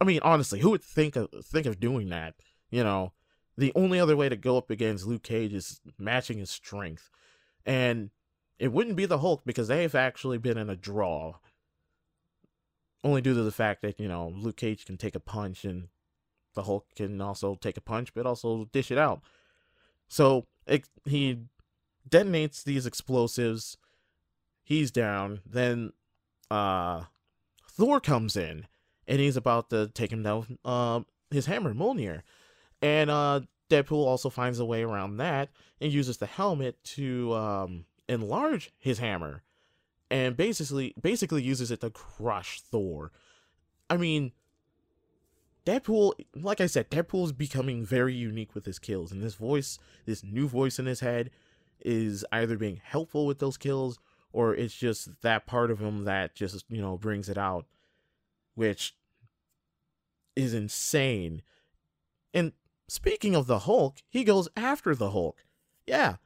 I 0.00 0.04
mean, 0.04 0.20
honestly, 0.22 0.60
who 0.60 0.70
would 0.70 0.82
think 0.82 1.16
of 1.16 1.28
think 1.42 1.66
of 1.66 1.80
doing 1.80 2.10
that? 2.10 2.34
You 2.70 2.84
know, 2.84 3.12
the 3.56 3.72
only 3.74 3.98
other 3.98 4.16
way 4.16 4.28
to 4.28 4.36
go 4.36 4.56
up 4.58 4.70
against 4.70 5.06
Luke 5.06 5.22
Cage 5.22 5.54
is 5.54 5.80
matching 5.98 6.38
his 6.38 6.50
strength, 6.50 7.10
and 7.64 8.10
it 8.58 8.72
wouldn't 8.72 8.96
be 8.96 9.06
the 9.06 9.18
Hulk 9.18 9.42
because 9.44 9.68
they've 9.68 9.94
actually 9.94 10.38
been 10.38 10.58
in 10.58 10.70
a 10.70 10.76
draw. 10.76 11.36
Only 13.04 13.20
due 13.20 13.34
to 13.34 13.42
the 13.42 13.52
fact 13.52 13.82
that 13.82 14.00
you 14.00 14.08
know 14.08 14.32
Luke 14.34 14.56
Cage 14.56 14.84
can 14.84 14.96
take 14.96 15.14
a 15.14 15.20
punch 15.20 15.64
and 15.64 15.88
the 16.54 16.64
Hulk 16.64 16.86
can 16.96 17.20
also 17.20 17.54
take 17.54 17.76
a 17.76 17.82
punch, 17.82 18.12
but 18.14 18.26
also 18.26 18.64
dish 18.72 18.90
it 18.90 18.98
out. 18.98 19.22
So 20.08 20.46
it, 20.66 20.88
he 21.04 21.40
detonates 22.08 22.64
these 22.64 22.86
explosives. 22.86 23.76
He's 24.64 24.90
down. 24.90 25.40
Then 25.46 25.92
uh, 26.50 27.04
Thor 27.68 28.00
comes 28.00 28.36
in 28.36 28.66
and 29.06 29.20
he's 29.20 29.36
about 29.36 29.70
to 29.70 29.88
take 29.88 30.12
him 30.12 30.22
down 30.22 30.38
with 30.38 30.58
uh, 30.64 31.00
his 31.30 31.46
hammer, 31.46 31.74
Mjolnir. 31.74 32.22
And 32.82 33.10
uh, 33.10 33.40
Deadpool 33.70 34.04
also 34.06 34.30
finds 34.30 34.58
a 34.58 34.64
way 34.64 34.82
around 34.82 35.16
that 35.16 35.50
and 35.80 35.92
uses 35.92 36.18
the 36.18 36.26
helmet 36.26 36.82
to 36.84 37.34
um, 37.34 37.84
enlarge 38.08 38.72
his 38.78 38.98
hammer, 38.98 39.42
and 40.10 40.36
basically 40.36 40.94
basically 41.00 41.42
uses 41.42 41.70
it 41.70 41.80
to 41.80 41.90
crush 41.90 42.60
Thor. 42.60 43.12
I 43.88 43.96
mean, 43.96 44.32
Deadpool, 45.64 46.12
like 46.34 46.60
I 46.60 46.66
said, 46.66 46.90
Deadpool's 46.90 47.32
becoming 47.32 47.84
very 47.84 48.14
unique 48.14 48.54
with 48.54 48.66
his 48.66 48.78
kills, 48.78 49.12
and 49.12 49.22
this 49.22 49.34
voice, 49.34 49.78
this 50.04 50.22
new 50.22 50.48
voice 50.48 50.78
in 50.78 50.86
his 50.86 51.00
head, 51.00 51.30
is 51.80 52.24
either 52.32 52.56
being 52.56 52.80
helpful 52.82 53.26
with 53.26 53.38
those 53.38 53.56
kills 53.56 53.98
or 54.32 54.54
it's 54.54 54.74
just 54.74 55.22
that 55.22 55.46
part 55.46 55.70
of 55.70 55.78
him 55.78 56.04
that 56.04 56.34
just 56.34 56.64
you 56.68 56.80
know 56.80 56.96
brings 56.96 57.28
it 57.28 57.38
out 57.38 57.66
which 58.56 58.96
is 60.34 60.52
insane. 60.52 61.42
And 62.34 62.52
speaking 62.88 63.34
of 63.34 63.46
the 63.46 63.60
Hulk, 63.60 63.96
he 64.08 64.24
goes 64.24 64.48
after 64.56 64.94
the 64.94 65.10
Hulk. 65.10 65.44
Yeah, 65.86 66.16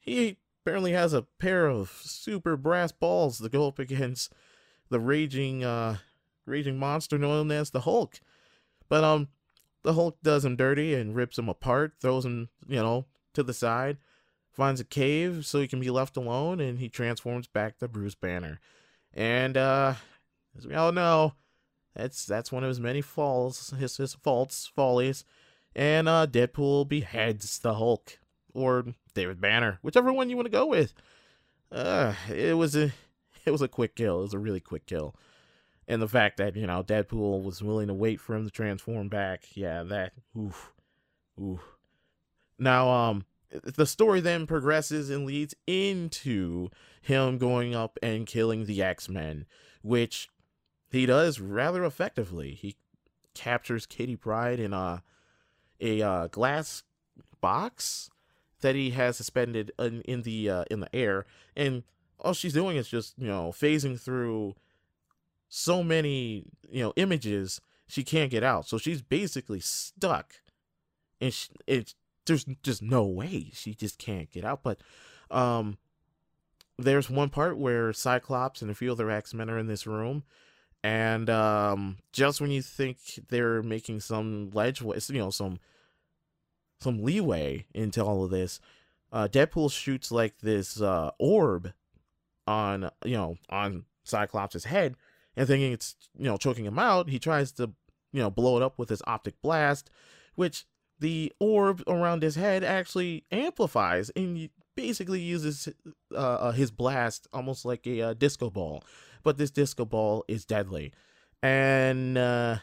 he 0.00 0.36
apparently 0.62 0.92
has 0.92 1.12
a 1.12 1.26
pair 1.38 1.66
of 1.66 1.90
super 2.04 2.56
brass 2.56 2.92
balls 2.92 3.38
to 3.38 3.48
go 3.48 3.68
up 3.68 3.78
against 3.78 4.32
the 4.90 5.00
raging 5.00 5.64
uh 5.64 5.96
raging 6.46 6.78
monster 6.78 7.18
known 7.18 7.50
as 7.50 7.70
the 7.70 7.80
Hulk. 7.80 8.20
But 8.88 9.04
um 9.04 9.28
the 9.82 9.94
Hulk 9.94 10.18
does 10.22 10.44
him 10.44 10.56
dirty 10.56 10.94
and 10.94 11.14
rips 11.14 11.38
him 11.38 11.48
apart, 11.48 11.94
throws 12.00 12.24
him, 12.24 12.48
you 12.66 12.76
know, 12.76 13.06
to 13.34 13.42
the 13.42 13.54
side, 13.54 13.98
finds 14.50 14.80
a 14.80 14.84
cave 14.84 15.46
so 15.46 15.60
he 15.60 15.68
can 15.68 15.80
be 15.80 15.90
left 15.90 16.16
alone, 16.16 16.60
and 16.60 16.78
he 16.78 16.88
transforms 16.88 17.46
back 17.46 17.78
to 17.78 17.88
Bruce 17.88 18.14
Banner. 18.14 18.60
And 19.14 19.56
uh 19.56 19.94
as 20.56 20.66
we 20.66 20.74
all 20.74 20.92
know, 20.92 21.34
that's 21.94 22.26
that's 22.26 22.52
one 22.52 22.64
of 22.64 22.68
his 22.68 22.80
many 22.80 23.00
falls, 23.00 23.70
his 23.70 23.96
his 23.96 24.14
faults, 24.14 24.70
follies. 24.74 25.24
And 25.78 26.08
uh 26.08 26.26
Deadpool 26.26 26.88
beheads 26.88 27.58
the 27.60 27.74
Hulk. 27.74 28.18
Or 28.52 28.84
David 29.14 29.40
Banner, 29.40 29.78
whichever 29.82 30.12
one 30.12 30.28
you 30.28 30.36
want 30.36 30.46
to 30.46 30.50
go 30.50 30.66
with. 30.66 30.92
Uh 31.72 32.12
it 32.28 32.56
was 32.56 32.76
a 32.76 32.92
it 33.46 33.50
was 33.50 33.62
a 33.62 33.68
quick 33.68 33.96
kill. 33.96 34.18
It 34.18 34.22
was 34.22 34.34
a 34.34 34.38
really 34.38 34.60
quick 34.60 34.84
kill 34.84 35.14
and 35.88 36.02
the 36.02 36.08
fact 36.08 36.36
that 36.36 36.54
you 36.54 36.66
know 36.66 36.84
Deadpool 36.84 37.42
was 37.42 37.62
willing 37.62 37.88
to 37.88 37.94
wait 37.94 38.20
for 38.20 38.36
him 38.36 38.44
to 38.44 38.50
transform 38.50 39.08
back, 39.08 39.46
yeah, 39.54 39.82
that 39.84 40.12
oof, 40.38 40.72
oof. 41.40 41.60
Now, 42.58 42.90
um, 42.90 43.24
the 43.50 43.86
story 43.86 44.20
then 44.20 44.46
progresses 44.46 45.08
and 45.08 45.24
leads 45.24 45.54
into 45.66 46.68
him 47.00 47.38
going 47.38 47.74
up 47.74 47.98
and 48.02 48.26
killing 48.26 48.66
the 48.66 48.82
X 48.82 49.08
Men, 49.08 49.46
which 49.82 50.28
he 50.90 51.06
does 51.06 51.40
rather 51.40 51.84
effectively. 51.84 52.52
He 52.52 52.76
captures 53.34 53.86
Kitty 53.86 54.16
Pryde 54.16 54.60
in 54.60 54.74
a 54.74 55.02
a 55.80 56.02
uh, 56.02 56.26
glass 56.28 56.82
box 57.40 58.10
that 58.60 58.74
he 58.74 58.90
has 58.90 59.16
suspended 59.16 59.72
in, 59.78 60.02
in 60.02 60.22
the 60.22 60.50
uh, 60.50 60.64
in 60.70 60.80
the 60.80 60.94
air, 60.94 61.26
and 61.56 61.84
all 62.20 62.32
she's 62.32 62.52
doing 62.52 62.76
is 62.76 62.88
just 62.88 63.14
you 63.18 63.28
know 63.28 63.52
phasing 63.52 64.00
through 64.00 64.54
so 65.48 65.82
many 65.82 66.44
you 66.70 66.82
know 66.82 66.92
images 66.96 67.60
she 67.86 68.04
can't 68.04 68.30
get 68.30 68.44
out. 68.44 68.68
So 68.68 68.78
she's 68.78 69.02
basically 69.02 69.60
stuck 69.60 70.34
and 71.20 71.32
she, 71.32 71.48
it's 71.66 71.94
there's 72.26 72.44
just 72.62 72.82
no 72.82 73.04
way 73.04 73.50
she 73.54 73.74
just 73.74 73.98
can't 73.98 74.30
get 74.30 74.44
out. 74.44 74.62
But 74.62 74.80
um 75.30 75.78
there's 76.78 77.10
one 77.10 77.30
part 77.30 77.58
where 77.58 77.92
cyclops 77.92 78.62
and 78.62 78.70
a 78.70 78.74
few 78.74 78.92
other 78.92 79.10
x-men 79.10 79.50
are 79.50 79.58
in 79.58 79.66
this 79.66 79.86
room 79.86 80.22
and 80.84 81.28
um 81.28 81.96
just 82.12 82.40
when 82.40 82.50
you 82.50 82.62
think 82.62 82.98
they're 83.28 83.62
making 83.62 84.00
some 84.00 84.50
ledge 84.52 84.80
you 84.80 85.18
know 85.18 85.30
some 85.30 85.58
some 86.80 87.02
leeway 87.02 87.66
into 87.74 88.02
all 88.04 88.24
of 88.24 88.30
this 88.30 88.60
uh 89.12 89.26
deadpool 89.30 89.70
shoots 89.70 90.12
like 90.12 90.38
this 90.38 90.80
uh 90.80 91.10
orb 91.18 91.72
on 92.46 92.90
you 93.04 93.16
know 93.16 93.36
on 93.50 93.84
cyclops's 94.04 94.64
head 94.64 94.96
and 95.38 95.46
thinking 95.46 95.72
it's 95.72 95.94
you 96.18 96.24
know 96.24 96.36
choking 96.36 96.66
him 96.66 96.78
out, 96.78 97.08
he 97.08 97.18
tries 97.18 97.52
to 97.52 97.70
you 98.12 98.20
know 98.20 98.30
blow 98.30 98.56
it 98.56 98.62
up 98.62 98.78
with 98.78 98.88
his 98.88 99.02
optic 99.06 99.40
blast, 99.40 99.88
which 100.34 100.66
the 100.98 101.32
orb 101.38 101.82
around 101.86 102.22
his 102.22 102.34
head 102.34 102.64
actually 102.64 103.24
amplifies 103.30 104.10
and 104.16 104.50
basically 104.78 105.20
uses 105.20 105.68
uh, 106.14 106.16
uh, 106.16 106.52
his 106.52 106.70
blast 106.70 107.26
almost 107.32 107.64
like 107.64 107.84
a 107.84 108.00
uh, 108.00 108.14
disco 108.14 108.48
ball. 108.48 108.84
But 109.24 109.36
this 109.36 109.50
disco 109.50 109.84
ball 109.84 110.24
is 110.28 110.44
deadly 110.44 110.92
and 111.42 112.16
uh, 112.16 112.58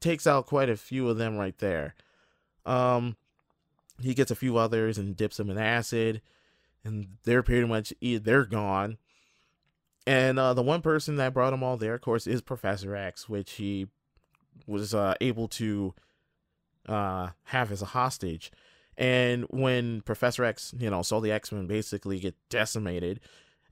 takes 0.00 0.26
out 0.26 0.44
quite 0.44 0.68
a 0.68 0.76
few 0.76 1.08
of 1.08 1.16
them 1.16 1.38
right 1.38 1.56
there. 1.56 1.94
Um, 2.66 3.16
he 4.02 4.12
gets 4.12 4.30
a 4.30 4.34
few 4.36 4.58
others 4.58 4.98
and 4.98 5.16
dips 5.16 5.38
them 5.38 5.48
in 5.48 5.56
acid, 5.56 6.20
and 6.84 7.16
they're 7.24 7.42
pretty 7.42 7.66
much 7.66 7.94
they're 8.02 8.44
gone. 8.44 8.98
And 10.06 10.38
uh, 10.38 10.52
the 10.52 10.62
one 10.62 10.82
person 10.82 11.16
that 11.16 11.32
brought 11.32 11.52
them 11.52 11.62
all 11.62 11.78
there, 11.78 11.94
of 11.94 12.02
course, 12.02 12.26
is 12.26 12.42
Professor 12.42 12.94
X, 12.94 13.30
which 13.30 13.52
he 13.52 13.86
was 14.66 14.94
able 15.22 15.48
to 15.48 15.94
have 16.86 17.72
as 17.72 17.80
a 17.80 17.86
hostage. 17.86 18.52
And 18.96 19.44
when 19.50 20.02
Professor 20.02 20.44
X, 20.44 20.74
you 20.78 20.90
know, 20.90 21.02
saw 21.02 21.20
the 21.20 21.32
X 21.32 21.50
Men 21.52 21.66
basically 21.66 22.20
get 22.20 22.36
decimated, 22.48 23.20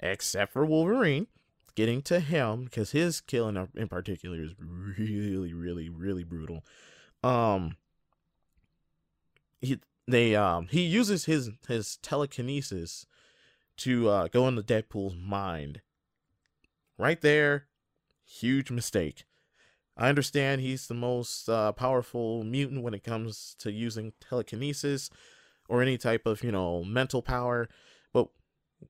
except 0.00 0.52
for 0.52 0.64
Wolverine, 0.66 1.28
getting 1.74 2.02
to 2.02 2.20
him 2.20 2.64
because 2.64 2.90
his 2.92 3.20
killing 3.20 3.68
in 3.76 3.88
particular 3.88 4.42
is 4.42 4.52
really, 4.58 5.52
really, 5.52 5.88
really 5.88 6.24
brutal. 6.24 6.64
Um, 7.22 7.76
he 9.60 9.78
they 10.08 10.34
um 10.34 10.66
he 10.70 10.82
uses 10.82 11.26
his 11.26 11.50
his 11.68 11.98
telekinesis 11.98 13.06
to 13.76 14.08
uh, 14.08 14.28
go 14.28 14.48
into 14.48 14.62
Deadpool's 14.62 15.16
mind 15.16 15.80
Right 17.02 17.20
there, 17.20 17.66
huge 18.24 18.70
mistake. 18.70 19.24
I 19.96 20.08
understand 20.08 20.60
he's 20.60 20.86
the 20.86 20.94
most 20.94 21.48
uh, 21.48 21.72
powerful 21.72 22.44
mutant 22.44 22.82
when 22.82 22.94
it 22.94 23.04
comes 23.04 23.54
to 23.58 23.70
using 23.70 24.12
telekinesis 24.20 25.10
or 25.68 25.82
any 25.82 25.98
type 25.98 26.26
of, 26.26 26.42
you 26.42 26.52
know, 26.52 26.82
mental 26.84 27.22
power. 27.22 27.68
But 28.12 28.28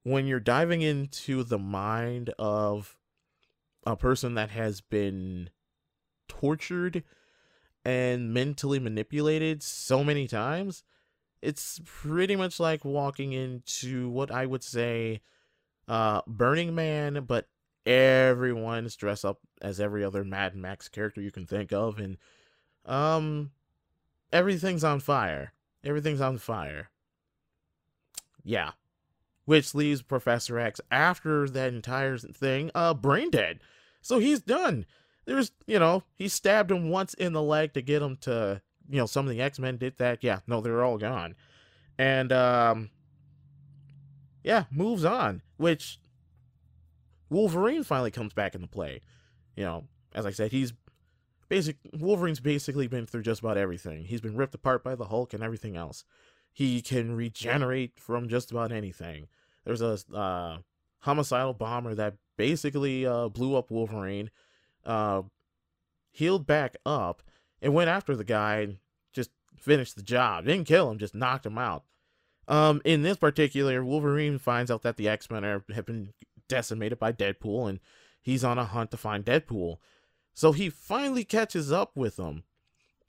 when 0.04 0.26
you're 0.26 0.40
diving 0.40 0.82
into 0.82 1.42
the 1.42 1.58
mind 1.58 2.32
of 2.38 2.96
a 3.84 3.96
person 3.96 4.34
that 4.34 4.50
has 4.50 4.80
been 4.80 5.50
tortured 6.28 7.02
and 7.84 8.32
mentally 8.32 8.78
manipulated 8.78 9.62
so 9.62 10.04
many 10.04 10.28
times, 10.28 10.84
it's 11.42 11.80
pretty 11.84 12.36
much 12.36 12.60
like 12.60 12.84
walking 12.84 13.32
into 13.32 14.08
what 14.08 14.30
I 14.30 14.46
would 14.46 14.62
say 14.62 15.20
uh 15.88 16.20
Burning 16.28 16.76
Man 16.76 17.24
but 17.26 17.48
everyone's 17.86 18.96
dressed 18.96 19.24
up 19.24 19.40
as 19.60 19.80
every 19.80 20.04
other 20.04 20.24
Mad 20.24 20.54
Max 20.54 20.88
character 20.88 21.20
you 21.20 21.30
can 21.30 21.46
think 21.46 21.72
of, 21.72 21.98
and 21.98 22.16
um, 22.86 23.50
everything's 24.32 24.84
on 24.84 25.00
fire. 25.00 25.52
Everything's 25.84 26.20
on 26.20 26.38
fire. 26.38 26.90
Yeah, 28.44 28.72
which 29.44 29.74
leaves 29.74 30.02
Professor 30.02 30.58
X 30.58 30.80
after 30.90 31.48
that 31.48 31.72
entire 31.72 32.18
thing, 32.18 32.70
uh, 32.74 32.94
brain 32.94 33.30
dead. 33.30 33.60
So 34.00 34.18
he's 34.18 34.40
done. 34.40 34.86
There's, 35.24 35.52
you 35.66 35.78
know, 35.78 36.02
he 36.16 36.26
stabbed 36.28 36.72
him 36.72 36.90
once 36.90 37.14
in 37.14 37.32
the 37.32 37.42
leg 37.42 37.74
to 37.74 37.82
get 37.82 38.02
him 38.02 38.16
to, 38.22 38.60
you 38.88 38.98
know, 38.98 39.06
some 39.06 39.26
of 39.26 39.30
the 39.32 39.40
X 39.40 39.58
Men 39.60 39.76
did 39.76 39.98
that. 39.98 40.24
Yeah, 40.24 40.40
no, 40.46 40.60
they're 40.60 40.82
all 40.82 40.98
gone, 40.98 41.36
and 41.98 42.32
um, 42.32 42.90
yeah, 44.42 44.64
moves 44.70 45.04
on. 45.04 45.42
Which 45.56 46.00
Wolverine 47.32 47.82
finally 47.82 48.10
comes 48.10 48.34
back 48.34 48.54
into 48.54 48.68
play. 48.68 49.00
You 49.56 49.64
know, 49.64 49.84
as 50.14 50.26
I 50.26 50.30
said, 50.30 50.52
he's 50.52 50.72
basic 51.48 51.76
Wolverine's 51.98 52.40
basically 52.40 52.86
been 52.86 53.06
through 53.06 53.22
just 53.22 53.40
about 53.40 53.56
everything. 53.56 54.04
He's 54.04 54.20
been 54.20 54.36
ripped 54.36 54.54
apart 54.54 54.84
by 54.84 54.94
the 54.94 55.06
Hulk 55.06 55.34
and 55.34 55.42
everything 55.42 55.76
else. 55.76 56.04
He 56.52 56.82
can 56.82 57.16
regenerate 57.16 57.98
from 57.98 58.28
just 58.28 58.50
about 58.50 58.72
anything. 58.72 59.28
There's 59.64 59.80
a 59.80 59.98
uh, 60.14 60.58
homicidal 61.00 61.54
bomber 61.54 61.94
that 61.94 62.14
basically 62.36 63.06
uh, 63.06 63.28
blew 63.28 63.56
up 63.56 63.70
Wolverine, 63.70 64.30
uh, 64.84 65.22
healed 66.10 66.46
back 66.46 66.76
up, 66.84 67.22
and 67.62 67.72
went 67.72 67.88
after 67.88 68.14
the 68.14 68.24
guy 68.24 68.60
and 68.60 68.76
just 69.12 69.30
finished 69.56 69.96
the 69.96 70.02
job. 70.02 70.44
Didn't 70.44 70.66
kill 70.66 70.90
him, 70.90 70.98
just 70.98 71.14
knocked 71.14 71.46
him 71.46 71.58
out. 71.58 71.84
Um, 72.48 72.82
in 72.84 73.02
this 73.02 73.16
particular, 73.16 73.84
Wolverine 73.84 74.38
finds 74.38 74.70
out 74.70 74.82
that 74.82 74.96
the 74.96 75.08
X 75.08 75.30
Men 75.30 75.44
have 75.44 75.86
been 75.86 76.12
decimated 76.52 76.98
by 76.98 77.12
Deadpool, 77.12 77.66
and 77.66 77.80
he's 78.20 78.44
on 78.44 78.58
a 78.58 78.66
hunt 78.66 78.90
to 78.90 78.98
find 78.98 79.24
Deadpool. 79.24 79.78
So 80.34 80.52
he 80.52 80.68
finally 80.68 81.24
catches 81.24 81.72
up 81.72 81.96
with 81.96 82.18
him, 82.18 82.44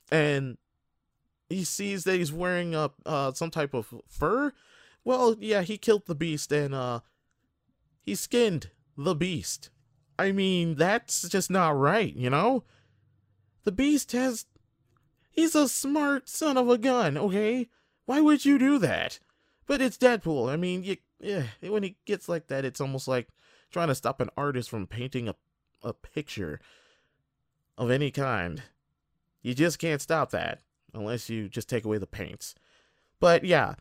and 0.09 0.57
he 1.49 1.65
sees 1.65 2.05
that 2.05 2.15
he's 2.15 2.31
wearing 2.31 2.73
a 2.73 2.91
uh, 3.05 3.33
some 3.33 3.51
type 3.51 3.73
of 3.73 3.93
fur. 4.07 4.53
Well, 5.03 5.35
yeah, 5.39 5.61
he 5.61 5.77
killed 5.77 6.05
the 6.05 6.15
beast, 6.15 6.53
and 6.53 6.73
uh, 6.73 7.01
he 8.01 8.15
skinned 8.15 8.71
the 8.97 9.13
beast. 9.13 9.69
I 10.17 10.31
mean, 10.31 10.75
that's 10.75 11.27
just 11.27 11.51
not 11.51 11.77
right, 11.77 12.15
you 12.15 12.29
know. 12.29 12.63
The 13.65 13.73
beast 13.73 14.13
has. 14.13 14.45
He's 15.29 15.55
a 15.55 15.67
smart 15.67 16.29
son 16.29 16.57
of 16.57 16.69
a 16.69 16.77
gun, 16.77 17.17
okay? 17.17 17.67
Why 18.05 18.21
would 18.21 18.45
you 18.45 18.57
do 18.57 18.77
that? 18.79 19.19
But 19.65 19.81
it's 19.81 19.97
Deadpool. 19.97 20.49
I 20.49 20.55
mean, 20.55 20.83
you 20.83 20.97
yeah, 21.23 21.43
when 21.61 21.83
he 21.83 21.97
gets 22.05 22.27
like 22.29 22.47
that, 22.47 22.65
it's 22.65 22.81
almost 22.81 23.07
like 23.07 23.27
trying 23.71 23.87
to 23.87 23.95
stop 23.95 24.21
an 24.21 24.29
artist 24.37 24.69
from 24.69 24.87
painting 24.87 25.27
a, 25.27 25.35
a 25.81 25.93
picture 25.93 26.59
of 27.77 27.89
any 27.89 28.11
kind. 28.11 28.63
You 29.41 29.53
just 29.53 29.79
can't 29.79 30.01
stop 30.01 30.31
that 30.31 30.61
unless 30.93 31.29
you 31.29 31.49
just 31.49 31.69
take 31.69 31.85
away 31.85 31.97
the 31.97 32.07
paints. 32.07 32.55
But 33.19 33.43
yeah, 33.43 33.75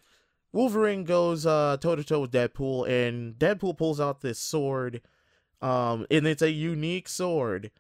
Wolverine 0.53 1.05
goes 1.05 1.45
toe 1.45 1.77
to 1.77 2.05
toe 2.05 2.21
with 2.21 2.33
Deadpool, 2.33 2.89
and 2.89 3.35
Deadpool 3.35 3.77
pulls 3.77 4.01
out 4.01 4.21
this 4.21 4.39
sword, 4.39 5.03
um, 5.61 6.07
and 6.11 6.27
it's 6.27 6.43
a 6.43 6.51
unique 6.51 7.09
sword. 7.09 7.71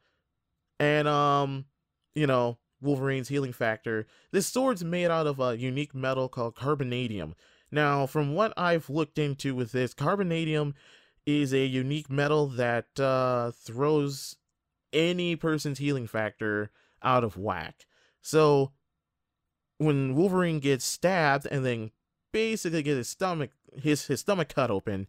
And 0.80 1.06
um, 1.06 1.66
you 2.14 2.26
know, 2.26 2.58
Wolverine's 2.80 3.28
healing 3.28 3.52
factor. 3.52 4.06
This 4.32 4.46
sword's 4.46 4.84
made 4.84 5.06
out 5.10 5.26
of 5.26 5.38
a 5.40 5.56
unique 5.56 5.94
metal 5.94 6.28
called 6.28 6.56
carbonadium. 6.56 7.34
Now, 7.72 8.06
from 8.06 8.34
what 8.34 8.52
I've 8.56 8.90
looked 8.90 9.18
into 9.18 9.54
with 9.54 9.72
this, 9.72 9.94
carbonadium 9.94 10.74
is 11.24 11.54
a 11.54 11.64
unique 11.64 12.10
metal 12.10 12.46
that 12.48 13.00
uh, 13.00 13.52
throws 13.52 14.36
any 14.92 15.34
person's 15.36 15.78
healing 15.78 16.06
factor 16.06 16.70
out 17.02 17.24
of 17.24 17.38
whack. 17.38 17.86
So, 18.20 18.72
when 19.78 20.14
Wolverine 20.14 20.60
gets 20.60 20.84
stabbed 20.84 21.46
and 21.50 21.64
then 21.64 21.90
basically 22.30 22.82
get 22.82 22.96
his 22.96 23.08
stomach 23.08 23.50
his 23.74 24.06
his 24.06 24.20
stomach 24.20 24.52
cut 24.54 24.70
open, 24.70 25.08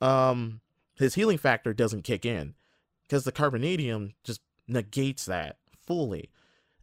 um, 0.00 0.60
his 0.96 1.14
healing 1.14 1.38
factor 1.38 1.72
doesn't 1.72 2.02
kick 2.02 2.26
in 2.26 2.54
because 3.02 3.24
the 3.24 3.32
carbonadium 3.32 4.14
just 4.24 4.40
negates 4.66 5.24
that 5.26 5.58
fully. 5.86 6.30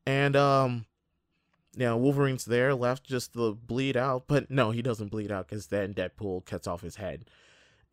And 0.06 0.36
um, 0.36 0.86
now 1.80 1.98
Wolverine's 1.98 2.46
there 2.46 2.76
left 2.76 3.06
just 3.06 3.34
to 3.34 3.56
bleed 3.56 3.96
out, 3.96 4.26
but 4.28 4.52
no, 4.52 4.72
he 4.72 4.82
doesn't 4.82 5.10
bleed 5.10 5.32
out 5.32 5.48
because 5.48 5.68
then 5.68 5.94
Deadpool 5.94 6.46
cuts 6.46 6.68
off 6.68 6.82
his 6.82 6.98
head. 6.98 7.26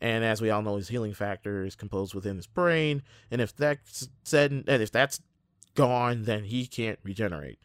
And 0.01 0.25
as 0.25 0.43
we 0.43 0.51
all 0.51 0.61
know, 0.61 0.77
his 0.77 0.89
healing 0.89 1.15
factor 1.15 1.65
is 1.65 1.77
composed 1.77 2.13
within 2.13 2.37
his 2.37 2.47
brain, 2.47 3.03
and 3.31 3.41
if 3.41 3.57
that's 3.57 4.09
said, 4.25 4.51
and 4.51 4.69
if 4.69 4.91
that's 4.91 5.21
gone, 5.75 6.25
then 6.25 6.45
he 6.45 6.67
can't 6.67 6.99
regenerate. 7.03 7.59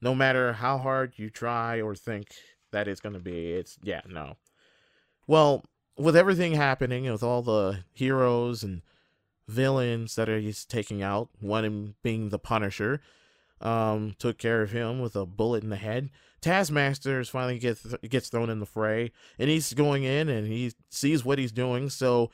No 0.00 0.14
matter 0.14 0.54
how 0.54 0.78
hard 0.78 1.12
you 1.16 1.30
try 1.30 1.80
or 1.80 1.94
think 1.94 2.28
that 2.72 2.88
it's 2.88 3.00
going 3.00 3.12
to 3.12 3.20
be, 3.20 3.52
it's 3.52 3.78
yeah, 3.82 4.00
no. 4.08 4.38
Well, 5.28 5.64
with 5.96 6.16
everything 6.16 6.54
happening, 6.54 7.04
with 7.04 7.22
all 7.22 7.42
the 7.42 7.84
heroes 7.92 8.64
and 8.64 8.82
villains 9.46 10.16
that 10.16 10.28
he's 10.28 10.64
taking 10.64 11.02
out, 11.02 11.28
one 11.38 11.94
being 12.02 12.30
the 12.30 12.38
Punisher, 12.38 13.00
um, 13.62 14.14
took 14.18 14.38
care 14.38 14.62
of 14.62 14.72
him 14.72 15.00
with 15.00 15.16
a 15.16 15.26
bullet 15.26 15.62
in 15.62 15.70
the 15.70 15.76
head. 15.76 16.10
Taskmaster 16.40 17.20
is 17.20 17.28
finally 17.28 17.58
gets 17.58 17.86
gets 18.08 18.28
thrown 18.28 18.50
in 18.50 18.58
the 18.58 18.66
fray, 18.66 19.12
and 19.38 19.48
he's 19.48 19.72
going 19.74 20.02
in 20.02 20.28
and 20.28 20.46
he 20.46 20.72
sees 20.90 21.24
what 21.24 21.38
he's 21.38 21.52
doing, 21.52 21.88
so 21.88 22.30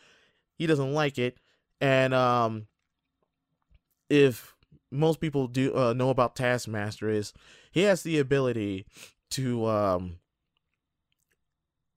he 0.57 0.67
doesn't 0.67 0.93
like 0.93 1.19
it. 1.19 1.37
And 1.81 2.15
um, 2.15 2.67
if 4.09 4.55
most 4.91 5.21
people 5.21 5.47
do 5.47 5.75
uh, 5.77 5.93
know 5.93 6.11
about 6.11 6.35
Taskmaster 6.35 7.11
is 7.11 7.33
he 7.71 7.83
has 7.83 8.03
the 8.03 8.19
ability 8.19 8.87
to 9.31 9.67
um, 9.67 10.17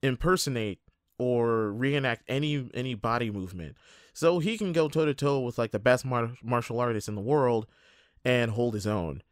impersonate 0.02 0.80
or 1.18 1.72
reenact 1.72 2.24
any 2.28 2.68
any 2.74 2.94
body 2.94 3.30
movement. 3.30 3.76
So 4.12 4.38
he 4.38 4.58
can 4.58 4.72
go 4.72 4.88
toe 4.88 5.06
to 5.06 5.14
toe 5.14 5.40
with 5.40 5.56
like 5.56 5.70
the 5.70 5.78
best 5.78 6.04
mar- 6.04 6.36
martial 6.42 6.80
artists 6.80 7.08
in 7.08 7.14
the 7.14 7.22
world 7.22 7.66
and 8.24 8.52
hold 8.52 8.74
his 8.74 8.86
own. 8.86 9.22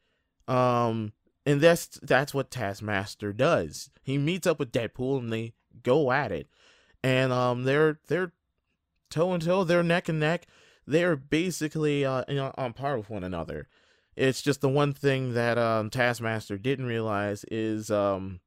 Um, 0.49 1.13
and 1.47 1.61
that's 1.61 1.99
that's 2.03 2.35
what 2.35 2.51
Taskmaster 2.51 3.33
does. 3.33 3.91
He 4.03 4.19
meets 4.19 4.47
up 4.47 4.59
with 4.59 4.73
Deadpool 4.73 5.19
and 5.19 5.33
they 5.33 5.55
go 5.83 6.13
at 6.13 6.33
it, 6.33 6.49
and 7.03 7.33
um, 7.33 7.65
they're 7.65 7.99
they're 8.09 8.33
toe 9.11 9.33
and 9.33 9.43
toe, 9.43 9.65
they're 9.65 9.83
neck 9.83 10.09
and 10.09 10.21
neck. 10.21 10.47
They're 10.87 11.17
basically 11.17 12.05
uh, 12.05 12.25
on 12.57 12.73
par 12.73 12.99
with 12.99 13.11
one 13.11 13.25
another. 13.25 13.69
It's 14.17 14.43
just 14.43 14.61
the 14.61 14.69
one 14.69 14.93
thing 14.93 15.35
that 15.35 15.57
um, 15.57 15.89
Taskmaster 15.89 16.59
didn't 16.59 16.87
realize 16.87 17.45
is 17.51 17.91
um, 17.91 18.41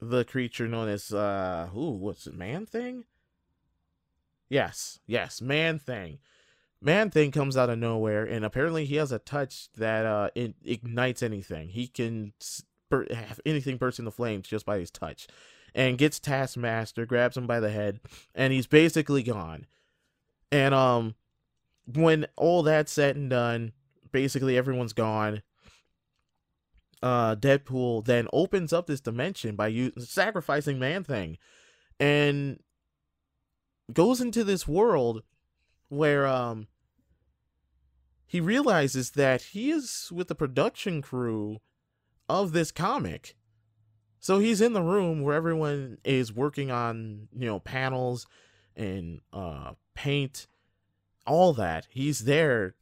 the 0.00 0.24
creature 0.24 0.66
known 0.66 0.88
as 0.88 1.12
uh, 1.12 1.68
what's 1.72 2.26
it, 2.26 2.34
Man 2.34 2.66
Thing? 2.66 3.04
Yes, 4.48 4.98
yes, 5.06 5.40
Man 5.40 5.78
Thing. 5.78 6.18
Man 6.80 7.10
Thing 7.10 7.30
comes 7.32 7.56
out 7.56 7.70
of 7.70 7.78
nowhere, 7.78 8.24
and 8.24 8.44
apparently 8.44 8.84
he 8.84 8.96
has 8.96 9.10
a 9.10 9.18
touch 9.18 9.68
that 9.76 10.06
uh 10.06 10.30
it 10.34 10.54
ignites 10.64 11.22
anything. 11.22 11.70
He 11.70 11.88
can 11.88 12.32
bur- 12.88 13.06
have 13.12 13.40
anything 13.44 13.76
burst 13.76 13.98
into 13.98 14.10
flames 14.10 14.46
just 14.48 14.64
by 14.64 14.78
his 14.78 14.90
touch, 14.90 15.26
and 15.74 15.98
gets 15.98 16.20
Taskmaster, 16.20 17.04
grabs 17.04 17.36
him 17.36 17.46
by 17.46 17.60
the 17.60 17.70
head, 17.70 18.00
and 18.34 18.52
he's 18.52 18.66
basically 18.66 19.22
gone. 19.22 19.66
And 20.52 20.74
um, 20.74 21.14
when 21.86 22.26
all 22.36 22.62
that's 22.62 22.92
said 22.92 23.16
and 23.16 23.30
done, 23.30 23.72
basically 24.12 24.56
everyone's 24.56 24.92
gone. 24.92 25.42
Uh, 27.02 27.36
Deadpool 27.36 28.04
then 28.04 28.26
opens 28.32 28.72
up 28.72 28.86
this 28.86 29.00
dimension 29.00 29.54
by 29.54 29.68
u- 29.68 29.92
sacrificing 29.98 30.78
Man 30.78 31.04
Thing, 31.04 31.38
and 31.98 32.60
goes 33.92 34.20
into 34.20 34.44
this 34.44 34.66
world 34.68 35.22
where 35.88 36.26
um 36.26 36.66
he 38.26 38.40
realizes 38.40 39.12
that 39.12 39.42
he 39.42 39.70
is 39.70 40.10
with 40.12 40.28
the 40.28 40.34
production 40.34 41.00
crew 41.00 41.58
of 42.28 42.52
this 42.52 42.70
comic. 42.70 43.34
So 44.20 44.38
he's 44.38 44.60
in 44.60 44.74
the 44.74 44.82
room 44.82 45.22
where 45.22 45.34
everyone 45.34 45.98
is 46.04 46.32
working 46.32 46.70
on, 46.70 47.28
you 47.34 47.46
know, 47.46 47.60
panels 47.60 48.26
and 48.76 49.20
uh 49.32 49.72
paint, 49.94 50.46
all 51.26 51.52
that. 51.54 51.86
He's 51.90 52.20
there 52.20 52.74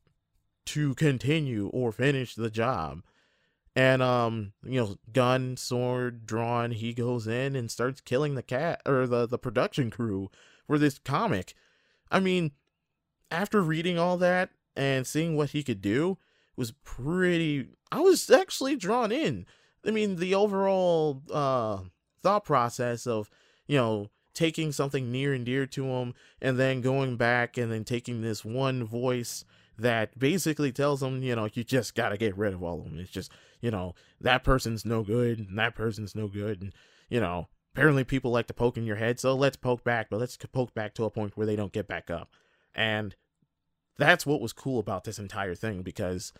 to 0.67 0.95
continue 0.95 1.69
or 1.69 1.93
finish 1.93 2.35
the 2.35 2.51
job. 2.51 3.03
And 3.75 4.03
um, 4.03 4.53
you 4.65 4.81
know, 4.81 4.97
gun, 5.13 5.57
sword 5.57 6.27
drawn, 6.27 6.71
he 6.71 6.95
goes 6.95 7.27
in 7.27 7.55
and 7.55 7.71
starts 7.71 8.01
killing 8.01 8.35
the 8.35 8.43
cat 8.43 8.81
or 8.87 9.07
the 9.07 9.27
the 9.27 9.39
production 9.39 9.91
crew 9.91 10.31
for 10.67 10.79
this 10.79 10.99
comic. 10.99 11.55
I 12.11 12.21
mean, 12.21 12.53
after 13.31 13.61
reading 13.63 13.99
all 13.99 14.17
that 14.19 14.51
and 14.77 15.07
seeing 15.07 15.37
what 15.37 15.51
he 15.51 15.63
could 15.63 15.81
do 15.81 16.19
was 16.57 16.73
pretty 16.85 17.69
I 17.91 18.01
was 18.01 18.29
actually 18.31 18.77
drawn 18.77 19.13
in. 19.13 19.47
I 19.87 19.91
mean, 19.91 20.17
the 20.17 20.35
overall 20.35 21.23
uh 21.31 21.81
thought 22.23 22.45
process 22.45 23.07
of, 23.07 23.31
you 23.67 23.77
know, 23.77 24.11
taking 24.35 24.73
something 24.73 25.11
near 25.11 25.33
and 25.33 25.47
dear 25.47 25.67
to 25.67 25.85
him 25.87 26.15
and 26.43 26.59
then 26.59 26.81
going 26.81 27.17
back 27.17 27.57
and 27.57 27.73
then 27.73 27.85
taking 27.85 28.21
this 28.21 28.45
one 28.45 28.85
voice 28.85 29.45
that 29.79 30.19
basically 30.19 30.73
tells 30.73 31.03
him, 31.03 31.23
you 31.23 31.37
know, 31.37 31.49
you 31.53 31.63
just 31.63 31.95
got 31.95 32.11
to 32.11 32.17
get 32.17 32.37
rid 32.37 32.55
of 32.55 32.63
all 32.63 32.79
of 32.79 32.85
them. 32.85 32.99
It's 32.99 33.11
just, 33.11 33.31
you 33.61 33.71
know, 33.71 33.95
that 34.21 34.45
person's 34.45 34.85
no 34.85 35.03
good 35.03 35.39
and 35.39 35.59
that 35.59 35.75
person's 35.75 36.15
no 36.15 36.29
good 36.29 36.63
and, 36.63 36.73
you 37.09 37.21
know, 37.21 37.49
apparently 37.75 38.05
people 38.05 38.31
like 38.31 38.47
to 38.47 38.55
poke 38.55 38.79
in 38.79 38.87
your 38.87 38.97
head, 38.97 39.21
so 39.21 39.35
let's 39.35 39.57
poke 39.57 39.85
back, 39.85 40.09
but 40.11 40.19
let's 40.19 40.37
poke 40.37 40.75
back 40.75 40.95
to 40.95 41.05
a 41.05 41.11
point 41.11 41.37
where 41.37 41.47
they 41.47 41.57
don't 41.57 41.73
get 41.73 41.87
back 41.87 42.11
up. 42.11 42.31
And 42.77 43.17
that's 43.99 44.25
what 44.25 44.41
was 44.41 44.53
cool 44.53 44.79
about 44.79 45.03
this 45.03 45.19
entire 45.19 45.57
thing 45.57 45.83
because 45.83 46.33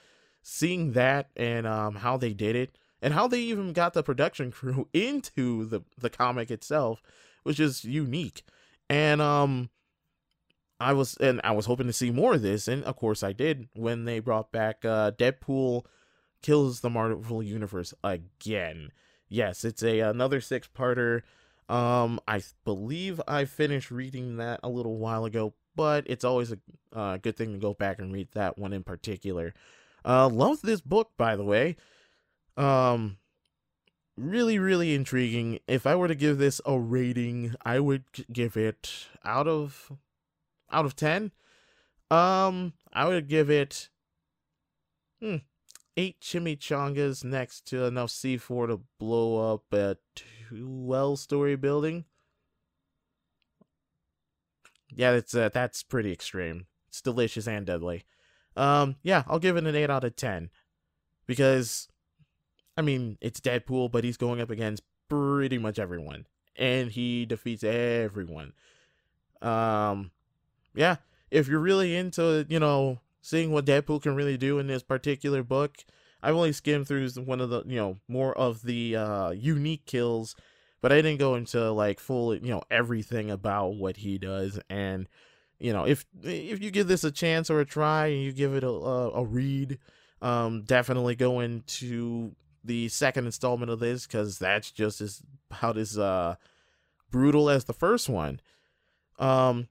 seeing 0.43 0.93
that 0.93 1.31
and 1.35 1.67
um, 1.67 1.97
how 1.97 2.17
they 2.17 2.33
did 2.33 2.55
it 2.55 2.77
and 3.03 3.15
how 3.15 3.27
they 3.27 3.41
even 3.41 3.73
got 3.73 3.95
the 3.95 4.03
production 4.03 4.51
crew 4.53 4.89
into 4.93 5.65
the 5.65 5.83
the 5.99 6.11
comic 6.11 6.51
itself 6.51 7.03
was 7.45 7.57
just 7.57 7.85
unique. 7.85 8.43
And 8.89 9.21
um 9.21 9.71
I 10.79 10.93
was 10.93 11.17
and 11.17 11.41
I 11.45 11.53
was 11.53 11.67
hoping 11.67 11.87
to 11.87 11.93
see 11.93 12.11
more 12.11 12.35
of 12.35 12.43
this 12.43 12.69
and 12.69 12.85
of 12.85 12.97
course 12.97 13.23
I 13.23 13.33
did 13.33 13.69
when 13.75 14.05
they 14.05 14.19
brought 14.21 14.53
back 14.53 14.85
uh 14.85 15.13
Deadpool 15.13 15.85
kills 16.43 16.81
the 16.81 16.91
Marvel 16.91 17.43
universe 17.43 17.95
again. 18.05 18.93
Yes, 19.29 19.65
it's 19.65 19.83
a 19.83 20.01
another 20.01 20.41
six-parter. 20.41 21.23
Um 21.69 22.21
I 22.29 22.43
believe 22.65 23.21
I 23.27 23.45
finished 23.45 23.91
reading 23.91 24.37
that 24.37 24.61
a 24.63 24.69
little 24.69 24.99
while 24.99 25.25
ago, 25.25 25.55
but 25.77 26.05
it's 26.07 26.25
always 26.25 26.53
a 26.53 26.59
uh, 26.93 27.19
good 27.19 27.37
thing 27.37 27.53
to 27.53 27.59
go 27.59 27.75
back 27.75 27.99
and 27.99 28.13
read 28.13 28.29
that 28.33 28.59
one 28.59 28.73
in 28.73 28.83
particular. 28.83 29.55
Uh, 30.05 30.29
love 30.29 30.63
this 30.63 30.81
book, 30.81 31.11
by 31.17 31.37
the 31.37 31.45
way. 31.45 31.77
Um, 32.57 33.19
really, 34.17 34.59
really 34.59 34.95
intriguing. 34.95 35.59
If 35.69 35.87
I 35.87 35.95
were 35.95 36.09
to 36.09 36.15
give 36.15 36.39
this 36.39 36.61
a 36.65 36.79
rating, 36.79 37.55
I 37.65 37.81
would 37.81 38.05
give 38.33 38.57
it 38.57 39.07
out 39.25 39.47
of 39.47 39.93
out 40.73 40.87
of 40.87 40.97
ten. 40.97 41.33
Um, 42.11 42.73
I 42.93 43.07
would 43.07 43.29
give 43.29 43.51
it 43.51 43.89
hmm, 45.21 45.37
eight 45.97 46.21
chimichangas 46.21 47.25
next 47.25 47.67
to 47.67 47.85
enough 47.85 48.11
C4 48.11 48.69
to 48.69 48.81
blow 48.99 49.53
up 49.53 49.65
a 49.73 49.97
twelve-story 50.49 51.57
building 51.57 52.05
yeah, 54.95 55.13
it's 55.13 55.35
uh, 55.35 55.51
that's 55.53 55.83
pretty 55.83 56.13
extreme. 56.13 56.67
It's 56.89 57.01
delicious 57.01 57.47
and 57.49 57.67
deadly. 57.67 58.05
Um, 58.57 58.97
yeah, 59.03 59.25
I'll 59.27 59.39
give 59.39 59.57
it 59.57 59.67
an 59.67 59.75
eight 59.75 59.91
out 59.91 60.05
of 60.05 60.17
ten 60.17 60.51
because, 61.27 61.89
I 62.77 62.83
mean, 62.83 63.19
it's 63.21 63.41
Deadpool, 63.41 63.91
but 63.91 64.05
he's 64.05 64.17
going 64.17 64.41
up 64.41 64.51
against 64.51 64.83
pretty 65.09 65.59
much 65.59 65.79
everyone, 65.79 66.27
and 66.57 66.91
he 66.91 67.27
defeats 67.27 67.65
everyone. 67.65 68.53
Um, 69.43 70.11
yeah, 70.75 70.97
if 71.31 71.49
you're 71.49 71.61
really 71.61 71.95
into, 71.95 72.47
you 72.49 72.59
know, 72.59 73.01
seeing 73.21 73.53
what 73.53 73.67
Deadpool 73.67 74.03
can 74.03 74.15
really 74.15 74.37
do 74.37 74.59
in 74.59 74.67
this 74.67 74.83
particular 74.83 75.43
book, 75.43 75.85
I've 76.23 76.35
only 76.35 76.53
skimmed 76.53 76.89
through 76.89 77.09
one 77.11 77.41
of 77.41 77.51
the, 77.51 77.63
you 77.67 77.77
know, 77.77 77.99
more 78.09 78.37
of 78.37 78.63
the 78.63 78.97
uh, 78.97 79.31
unique 79.31 79.85
kills 79.85 80.35
but 80.81 80.93
I 80.93 80.97
didn't 80.97 81.19
go 81.19 81.35
into 81.35 81.71
like 81.73 82.01
full, 82.01 82.35
you 82.35 82.51
know, 82.51 82.63
everything 82.71 83.31
about 83.31 83.75
what 83.75 83.97
he 83.99 84.19
does. 84.19 84.59
And 84.69 85.09
you 85.59 85.73
know, 85.73 85.85
if 85.85 86.05
if 86.23 86.63
you 86.63 86.71
give 86.71 86.89
this 86.89 87.05
a 87.05 87.11
chance 87.11 87.51
or 87.51 87.61
a 87.61 87.65
try 87.65 88.07
and 88.09 88.23
you 88.23 88.33
give 88.33 88.55
it 88.55 88.65
a 88.65 88.69
a, 88.69 89.11
a 89.11 89.25
read, 89.25 89.79
Um, 90.23 90.63
definitely 90.63 91.15
go 91.15 91.41
into 91.41 92.35
the 92.65 92.89
second 92.89 93.27
installment 93.27 93.71
of 93.71 93.81
this 93.81 94.07
because 94.07 94.39
that's 94.39 94.71
just 94.73 95.01
as 95.01 95.23
about 95.51 95.77
as 95.77 95.99
uh 95.99 96.37
brutal 97.11 97.49
as 97.49 97.65
the 97.65 97.73
first 97.73 98.09
one. 98.09 98.41
Um, 99.19 99.69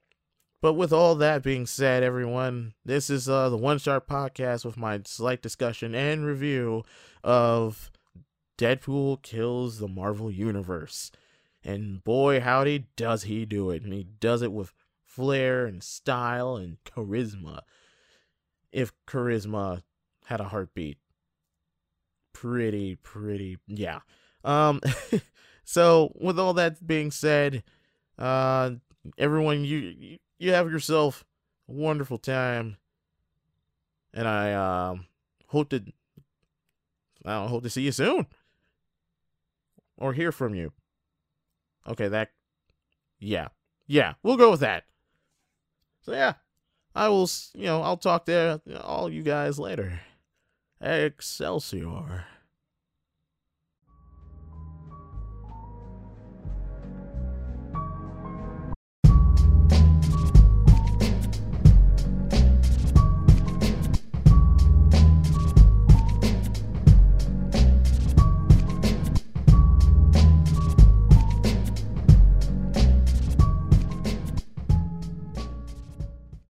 but 0.62 0.72
with 0.74 0.92
all 0.92 1.14
that 1.16 1.42
being 1.42 1.66
said, 1.66 2.02
everyone, 2.02 2.74
this 2.84 3.10
is 3.10 3.28
uh 3.28 3.48
the 3.50 3.56
One 3.56 3.78
Shot 3.78 4.06
Podcast 4.06 4.64
with 4.64 4.76
my 4.76 5.00
slight 5.04 5.42
discussion 5.42 5.94
and 5.94 6.24
review 6.24 6.84
of 7.22 7.90
Deadpool 8.58 9.22
kills 9.22 9.78
the 9.78 9.88
Marvel 9.88 10.30
Universe. 10.30 11.10
And 11.62 12.02
boy, 12.02 12.40
howdy, 12.40 12.86
does 12.96 13.24
he 13.24 13.44
do 13.44 13.70
it. 13.70 13.82
And 13.82 13.92
he 13.92 14.04
does 14.04 14.42
it 14.42 14.52
with 14.52 14.72
flair 15.04 15.66
and 15.66 15.82
style 15.82 16.56
and 16.56 16.78
charisma. 16.84 17.60
If 18.72 18.92
charisma 19.06 19.82
had 20.26 20.40
a 20.40 20.44
heartbeat. 20.44 20.98
Pretty, 22.32 22.96
pretty, 22.96 23.58
yeah. 23.66 24.00
Um, 24.44 24.80
so 25.64 26.12
with 26.14 26.38
all 26.38 26.54
that 26.54 26.86
being 26.86 27.10
said, 27.10 27.62
uh, 28.18 28.72
everyone, 29.18 29.64
you 29.64 30.18
you 30.38 30.52
have 30.52 30.70
yourself 30.70 31.24
a 31.68 31.72
wonderful 31.72 32.18
time, 32.18 32.76
and 34.12 34.28
I 34.28 34.52
um 34.52 35.06
hope 35.46 35.70
to 35.70 35.82
I 37.24 37.46
hope 37.46 37.62
to 37.62 37.70
see 37.70 37.82
you 37.82 37.92
soon 37.92 38.26
or 39.96 40.12
hear 40.12 40.32
from 40.32 40.54
you. 40.54 40.72
Okay, 41.86 42.08
that 42.08 42.30
yeah. 43.18 43.48
Yeah, 43.86 44.14
we'll 44.22 44.36
go 44.36 44.50
with 44.50 44.60
that. 44.60 44.84
So 46.02 46.12
yeah, 46.12 46.34
I 46.94 47.08
will, 47.08 47.28
you 47.54 47.64
know, 47.64 47.82
I'll 47.82 47.96
talk 47.96 48.26
to 48.26 48.60
all 48.82 49.10
you 49.10 49.22
guys 49.22 49.58
later. 49.58 50.00
Excelsior. 50.80 52.26